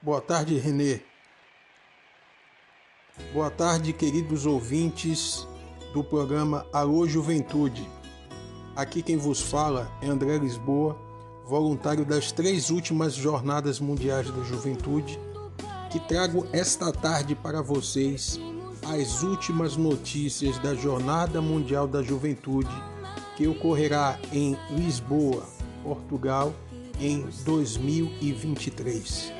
[0.00, 1.00] Boa tarde, Renê.
[3.32, 5.44] Boa tarde, queridos ouvintes
[5.92, 7.84] do programa Alô Juventude.
[8.76, 10.96] Aqui quem vos fala é André Lisboa,
[11.44, 15.18] voluntário das três últimas Jornadas Mundiais da Juventude,
[15.90, 18.38] que trago esta tarde para vocês
[18.84, 22.70] as últimas notícias da Jornada Mundial da Juventude,
[23.36, 25.44] que ocorrerá em Lisboa,
[25.82, 26.54] Portugal,
[27.00, 29.37] em 2023.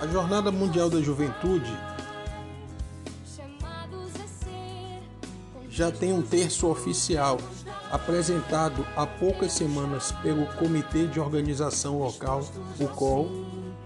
[0.00, 1.70] A Jornada Mundial da Juventude
[5.68, 7.38] já tem um terço oficial,
[7.92, 12.42] apresentado há poucas semanas pelo Comitê de Organização Local,
[12.80, 13.28] o COL,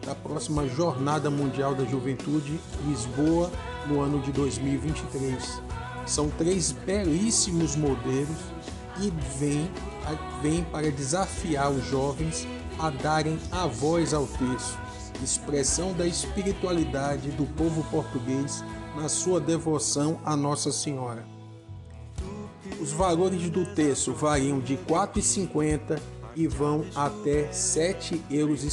[0.06, 3.50] da próxima Jornada Mundial da Juventude, Lisboa,
[3.88, 5.60] no ano de 2023.
[6.06, 8.38] São três belíssimos modelos
[9.00, 9.68] e vêm
[10.40, 12.46] vem para desafiar os jovens
[12.78, 14.83] a darem a voz ao texto
[15.24, 18.62] expressão da espiritualidade do povo português
[18.94, 21.24] na sua devoção a Nossa Senhora.
[22.80, 25.98] Os valores do terço variam de R$ 4,50
[26.36, 28.64] e vão até R$ 7,50 euros.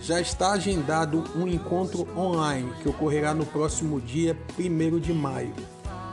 [0.00, 5.54] Já está agendado um encontro online que ocorrerá no próximo dia 1 de maio.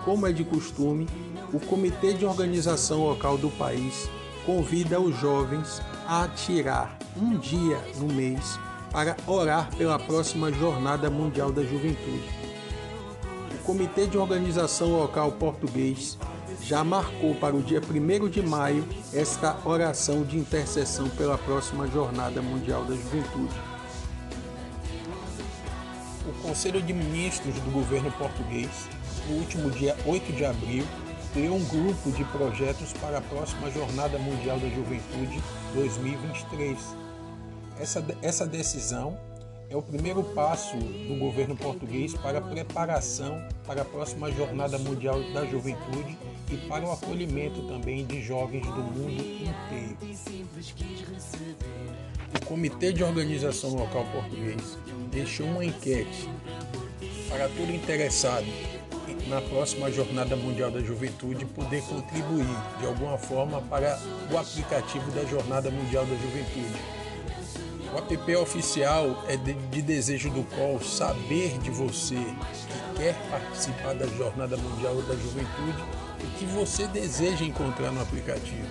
[0.06, 1.08] Como é de costume,
[1.52, 4.10] o Comitê de Organização Local do país
[4.45, 8.60] convida os jovens a tirar um dia no mês
[8.92, 12.30] para orar pela próxima Jornada Mundial da Juventude.
[13.54, 16.18] O Comitê de Organização Local Português
[16.62, 22.42] já marcou para o dia 1 de maio esta oração de intercessão pela próxima Jornada
[22.42, 23.56] Mundial da Juventude.
[26.28, 28.70] O Conselho de Ministros do governo português,
[29.28, 30.86] no último dia 8 de abril,
[31.34, 35.42] criou um grupo de projetos para a próxima Jornada Mundial da Juventude
[35.76, 37.09] 2023
[37.80, 39.18] essa, essa decisão
[39.70, 45.22] é o primeiro passo do governo português para a preparação para a próxima Jornada Mundial
[45.32, 46.18] da Juventude
[46.52, 49.98] e para o acolhimento também de jovens do mundo inteiro.
[52.36, 54.78] O Comitê de Organização Local Português
[55.12, 56.28] deixou uma enquete
[57.30, 58.48] para todo interessado
[59.28, 62.48] na próxima Jornada Mundial da Juventude poder contribuir
[62.80, 64.00] de alguma forma para
[64.32, 66.98] o aplicativo da Jornada Mundial da Juventude
[67.94, 73.95] o app oficial é de, de desejo do qual saber de você que quer participar
[73.95, 75.83] da Jornada Mundial da Juventude
[76.22, 78.67] e que você deseja encontrar no aplicativo.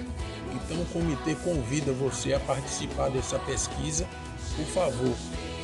[0.54, 4.06] Então o comitê convida você a participar dessa pesquisa.
[4.56, 5.14] Por favor,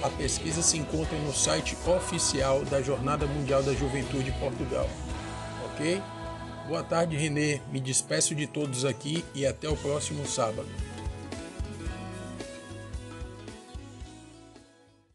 [0.02, 4.88] a pesquisa se encontra no site oficial da Jornada Mundial da Juventude Portugal.
[5.66, 6.02] Ok?
[6.68, 7.60] Boa tarde, Renê.
[7.70, 10.93] Me despeço de todos aqui e até o próximo sábado.